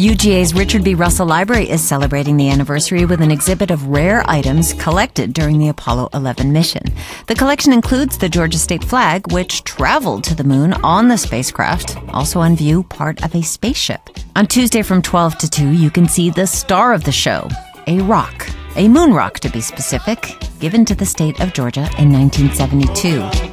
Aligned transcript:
UGA's 0.00 0.54
Richard 0.54 0.82
B. 0.82 0.94
Russell 0.94 1.26
Library 1.26 1.68
is 1.68 1.86
celebrating 1.86 2.38
the 2.38 2.48
anniversary 2.48 3.04
with 3.04 3.20
an 3.20 3.30
exhibit 3.30 3.70
of 3.70 3.88
rare 3.88 4.22
items 4.24 4.72
collected 4.72 5.34
during 5.34 5.58
the 5.58 5.68
Apollo 5.68 6.08
11 6.14 6.50
mission. 6.50 6.82
The 7.26 7.34
collection 7.34 7.70
includes 7.70 8.16
the 8.16 8.30
Georgia 8.30 8.56
state 8.56 8.82
flag, 8.82 9.30
which 9.30 9.62
traveled 9.64 10.24
to 10.24 10.34
the 10.34 10.42
moon 10.42 10.72
on 10.72 11.08
the 11.08 11.18
spacecraft, 11.18 11.98
also 12.14 12.40
on 12.40 12.56
view 12.56 12.82
part 12.84 13.22
of 13.22 13.34
a 13.34 13.42
spaceship. 13.42 14.08
On 14.36 14.46
Tuesday 14.46 14.80
from 14.80 15.02
12 15.02 15.36
to 15.36 15.50
2, 15.50 15.68
you 15.68 15.90
can 15.90 16.08
see 16.08 16.30
the 16.30 16.46
star 16.46 16.94
of 16.94 17.04
the 17.04 17.12
show, 17.12 17.46
a 17.86 18.00
rock, 18.00 18.48
a 18.76 18.88
moon 18.88 19.12
rock 19.12 19.38
to 19.40 19.50
be 19.50 19.60
specific, 19.60 20.34
given 20.60 20.86
to 20.86 20.94
the 20.94 21.04
state 21.04 21.38
of 21.42 21.52
Georgia 21.52 21.90
in 21.98 22.10
1972. 22.10 23.49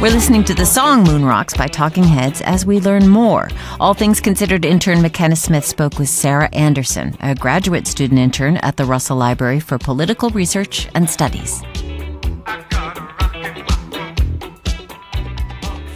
We're 0.00 0.10
listening 0.10 0.44
to 0.44 0.54
the 0.54 0.64
song 0.64 1.02
Moon 1.02 1.24
Rocks 1.24 1.56
by 1.56 1.66
Talking 1.66 2.04
Heads 2.04 2.40
as 2.42 2.64
we 2.64 2.78
learn 2.78 3.08
more. 3.08 3.48
All 3.80 3.94
things 3.94 4.20
considered, 4.20 4.64
intern 4.64 5.02
McKenna 5.02 5.34
Smith 5.34 5.64
spoke 5.64 5.98
with 5.98 6.08
Sarah 6.08 6.48
Anderson, 6.52 7.16
a 7.18 7.34
graduate 7.34 7.88
student 7.88 8.20
intern 8.20 8.58
at 8.58 8.76
the 8.76 8.84
Russell 8.84 9.16
Library 9.16 9.58
for 9.58 9.76
Political 9.76 10.30
Research 10.30 10.88
and 10.94 11.10
Studies. 11.10 11.64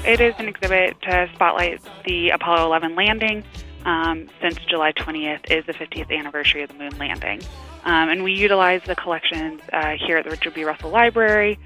It 0.05 0.21
is 0.21 0.35
an 0.39 0.49
exhibit 0.49 1.01
to 1.03 1.31
spotlight 1.37 1.81
the 2.05 2.31
Apollo 2.31 2.67
11 2.67 2.97
landing. 2.97 3.45
Um, 3.85 4.29
since 4.41 4.57
July 4.69 4.93
20th 4.93 5.51
is 5.51 5.67
the 5.67 5.75
50th 5.75 6.17
anniversary 6.17 6.63
of 6.63 6.69
the 6.69 6.75
moon 6.77 6.97
landing. 6.99 7.41
Um, 7.85 8.11
and 8.11 8.23
we 8.23 8.33
utilize 8.33 8.81
the 8.85 8.95
collections 8.95 9.61
uh, 9.73 9.97
here 9.97 10.17
at 10.17 10.25
the 10.25 10.31
Richard 10.31 10.55
B. 10.55 10.63
Russell 10.63 10.91
Library 10.91 11.59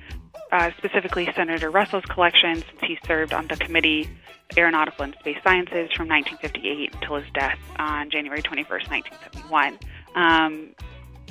uh, 0.53 0.71
specifically 0.79 1.29
Senator 1.35 1.71
Russell's 1.71 2.05
collection, 2.05 2.57
since 2.57 2.81
he 2.83 2.99
served 3.07 3.33
on 3.33 3.47
the 3.49 3.57
Committee 3.57 4.09
Aeronautical 4.57 5.05
and 5.05 5.17
Space 5.21 5.39
Sciences 5.43 5.91
from 5.97 6.09
1958 6.09 6.95
until 6.95 7.17
his 7.17 7.27
death 7.35 7.59
on 7.79 8.11
January 8.11 8.43
21st, 8.43 8.91
1971. 8.91 9.79
Um, 10.15 10.71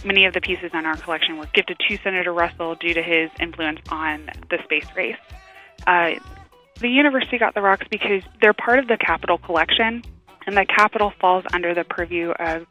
many 0.03 0.25
of 0.25 0.33
the 0.33 0.41
pieces 0.41 0.71
in 0.73 0.85
our 0.85 0.97
collection 0.97 1.37
were 1.37 1.47
gifted 1.53 1.77
to 1.87 1.97
Senator 1.97 2.33
Russell 2.33 2.75
due 2.75 2.93
to 2.93 3.01
his 3.01 3.29
influence 3.39 3.79
on 3.89 4.29
the 4.49 4.59
space 4.63 4.87
race. 4.95 5.17
Uh, 5.87 6.11
the 6.79 6.89
university 6.89 7.37
got 7.37 7.53
the 7.53 7.61
rocks 7.61 7.87
because 7.89 8.21
they're 8.41 8.53
part 8.53 8.79
of 8.79 8.87
the 8.87 8.97
Capitol 8.97 9.37
collection, 9.37 10.03
and 10.45 10.57
the 10.57 10.65
Capitol 10.65 11.13
falls 11.21 11.45
under 11.53 11.73
the 11.73 11.85
purview 11.85 12.31
of 12.31 12.65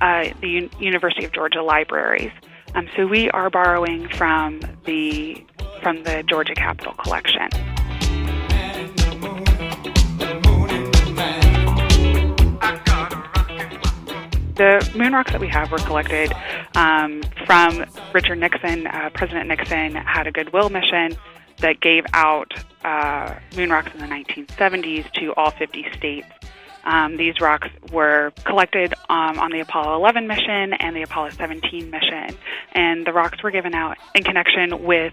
uh, 0.00 0.28
the 0.40 0.48
U- 0.48 0.70
University 0.78 1.24
of 1.24 1.32
Georgia 1.32 1.62
libraries. 1.62 2.32
Um, 2.74 2.88
so 2.96 3.06
we 3.06 3.30
are 3.30 3.48
borrowing 3.48 4.08
from 4.08 4.60
the 4.84 5.42
from 5.82 6.02
the 6.02 6.22
Georgia 6.26 6.54
Capitol 6.54 6.94
collection. 6.94 7.48
The 14.56 14.90
moon 14.96 15.12
rocks 15.12 15.32
that 15.32 15.40
we 15.40 15.48
have 15.48 15.70
were 15.70 15.78
collected 15.78 16.32
um, 16.74 17.22
from 17.44 17.84
Richard 18.14 18.38
Nixon. 18.38 18.86
Uh, 18.86 19.10
President 19.12 19.48
Nixon 19.48 19.94
had 19.94 20.26
a 20.26 20.32
goodwill 20.32 20.70
mission 20.70 21.14
that 21.58 21.80
gave 21.80 22.04
out 22.14 22.52
uh, 22.82 23.34
moon 23.54 23.68
rocks 23.70 23.92
in 23.92 24.00
the 24.00 24.06
1970s 24.06 25.12
to 25.12 25.34
all 25.34 25.50
50 25.50 25.86
states. 25.96 26.26
Um, 26.84 27.16
these 27.16 27.40
rocks 27.40 27.68
were 27.92 28.32
collected 28.44 28.94
um, 29.10 29.38
on 29.38 29.50
the 29.50 29.60
Apollo 29.60 29.96
11 29.96 30.26
mission 30.26 30.72
and 30.72 30.96
the 30.96 31.02
Apollo 31.02 31.30
17 31.30 31.90
mission, 31.90 32.36
and 32.72 33.06
the 33.06 33.12
rocks 33.12 33.42
were 33.42 33.50
given 33.50 33.74
out 33.74 33.98
in 34.14 34.22
connection 34.22 34.84
with 34.84 35.12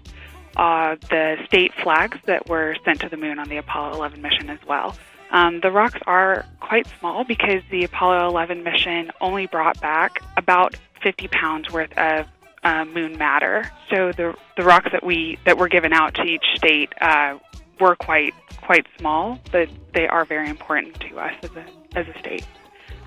uh, 0.56 0.96
the 1.10 1.36
state 1.46 1.72
flags 1.82 2.18
that 2.26 2.48
were 2.48 2.76
sent 2.84 3.00
to 3.00 3.08
the 3.08 3.16
moon 3.16 3.38
on 3.38 3.48
the 3.48 3.56
Apollo 3.56 3.94
11 3.94 4.22
mission 4.22 4.50
as 4.50 4.58
well. 4.66 4.96
Um, 5.30 5.60
the 5.60 5.70
rocks 5.70 5.98
are 6.06 6.44
quite 6.60 6.86
small 7.00 7.24
because 7.24 7.62
the 7.70 7.84
Apollo 7.84 8.28
11 8.28 8.62
mission 8.62 9.10
only 9.20 9.46
brought 9.46 9.80
back 9.80 10.20
about 10.36 10.76
50 11.02 11.28
pounds 11.28 11.70
worth 11.72 11.92
of 11.98 12.26
uh, 12.62 12.84
moon 12.84 13.18
matter. 13.18 13.70
So 13.90 14.12
the 14.12 14.34
the 14.56 14.62
rocks 14.62 14.88
that 14.92 15.04
we 15.04 15.38
that 15.44 15.58
were 15.58 15.68
given 15.68 15.92
out 15.92 16.14
to 16.14 16.22
each 16.22 16.44
state 16.56 16.92
uh, 17.00 17.38
were 17.80 17.96
quite 17.96 18.32
quite 18.62 18.86
small, 18.98 19.38
but 19.52 19.68
they 19.92 20.08
are 20.08 20.24
very 20.24 20.48
important 20.48 20.98
to 21.00 21.18
us 21.18 21.34
as 21.42 21.50
a 21.50 21.98
as 21.98 22.06
a 22.08 22.18
state. 22.18 22.46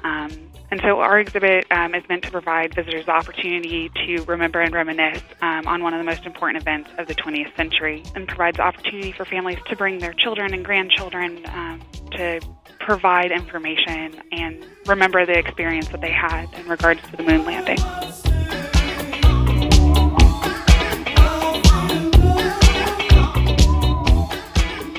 Um, 0.04 0.48
and 0.70 0.82
so 0.82 1.00
our 1.00 1.20
exhibit 1.20 1.66
um, 1.72 1.96
is 1.96 2.04
meant 2.10 2.24
to 2.24 2.32
provide 2.32 2.76
visitors 2.76 3.06
the 3.06 3.12
opportunity 3.12 3.90
to 4.06 4.24
remember 4.24 4.60
and 4.60 4.74
reminisce 4.74 5.24
um, 5.42 5.66
on 5.66 5.82
one 5.82 5.94
of 5.94 6.00
the 6.00 6.04
most 6.04 6.26
important 6.26 6.62
events 6.62 6.90
of 6.98 7.08
the 7.08 7.16
20th 7.16 7.56
century 7.56 8.04
and 8.16 8.28
provides 8.28 8.60
opportunity 8.60 9.14
for 9.14 9.24
families 9.24 9.60
to 9.68 9.76
bring 9.76 10.00
their 10.00 10.14
children 10.14 10.54
and 10.54 10.66
grandchildren 10.66 11.46
um, 11.48 11.82
to 12.12 12.42
provide 12.80 13.32
information 13.32 14.22
and 14.32 14.66
remember 14.86 15.26
the 15.26 15.38
experience 15.38 15.88
that 15.90 16.02
they 16.02 16.12
had 16.12 16.48
in 16.54 16.68
regards 16.68 17.02
to 17.10 17.18
the 17.18 17.24
moon 17.24 17.46
landing. 17.46 18.37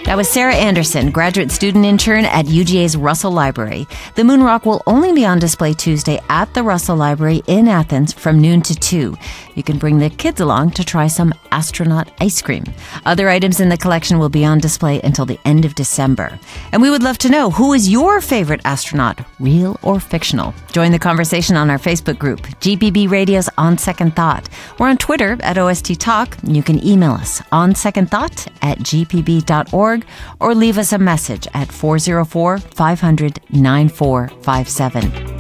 That 0.09 0.17
was 0.17 0.27
Sarah 0.27 0.55
Anderson, 0.55 1.11
graduate 1.11 1.51
student 1.51 1.85
intern 1.85 2.25
at 2.25 2.47
UGA's 2.47 2.97
Russell 2.97 3.31
Library. 3.31 3.87
The 4.15 4.25
moon 4.25 4.43
rock 4.43 4.65
will 4.65 4.83
only 4.87 5.13
be 5.13 5.27
on 5.27 5.39
display 5.39 5.75
Tuesday 5.75 6.19
at 6.31 6.55
the 6.55 6.63
Russell 6.63 6.97
Library 6.97 7.43
in 7.47 7.69
Athens 7.69 8.15
from 8.15 8.41
noon 8.41 8.63
to 8.63 8.75
2. 8.75 9.15
You 9.55 9.63
can 9.63 9.77
bring 9.77 9.99
the 9.99 10.09
kids 10.09 10.41
along 10.41 10.71
to 10.71 10.85
try 10.85 11.09
some 11.09 11.35
astronaut 11.53 12.11
ice 12.23 12.41
cream. 12.41 12.65
Other 13.05 13.29
items 13.29 13.61
in 13.61 13.69
the 13.69 13.77
collection 13.77 14.19
will 14.19 14.31
be 14.31 14.47
on 14.47 14.61
display 14.61 14.99
until 15.03 15.27
the 15.27 15.39
end 15.45 15.67
of 15.67 15.75
December. 15.75 16.39
And 16.73 16.81
we 16.81 16.89
would 16.89 17.03
love 17.03 17.19
to 17.19 17.29
know 17.29 17.51
who 17.51 17.75
is 17.75 17.91
your 17.91 18.23
favorite 18.23 18.63
astronaut, 18.65 19.21
real 19.39 19.79
or 19.83 20.01
fictional? 20.01 20.55
Join 20.73 20.91
the 20.91 20.99
conversation 20.99 21.55
on 21.55 21.69
our 21.69 21.77
Facebook 21.77 22.19
group, 22.19 22.41
GPB 22.63 23.11
Radio's 23.11 23.51
On 23.59 23.77
Second 23.77 24.17
Thought. 24.17 24.49
We're 24.79 24.89
on 24.89 24.97
Twitter 24.97 25.37
at 25.41 25.59
OST 25.59 26.01
Talk. 26.01 26.39
You 26.45 26.63
can 26.63 26.83
email 26.87 27.13
us 27.13 27.43
on 27.53 27.75
second 27.75 28.11
thought 28.11 28.47
at 28.63 28.79
gpb.org 28.79 29.98
or 30.41 30.55
leave 30.55 30.79
us 30.79 30.93
a 30.93 30.99
message 30.99 31.47
at 31.55 31.73
404 31.73 32.59
500 32.59 33.41
9457. 33.51 35.39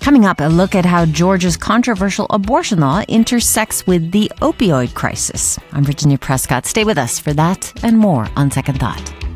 Coming 0.00 0.24
up, 0.24 0.40
a 0.40 0.44
look 0.44 0.74
at 0.74 0.86
how 0.86 1.04
Georgia's 1.04 1.58
controversial 1.58 2.26
abortion 2.30 2.80
law 2.80 3.02
intersects 3.08 3.86
with 3.86 4.10
the 4.10 4.32
opioid 4.40 4.94
crisis. 4.94 5.58
I'm 5.72 5.84
Virginia 5.84 6.16
Prescott. 6.16 6.64
Stay 6.64 6.84
with 6.84 6.96
us 6.96 7.18
for 7.18 7.34
that 7.34 7.72
and 7.84 7.98
more 7.98 8.26
on 8.34 8.50
Second 8.50 8.80
Thought. 8.80 9.27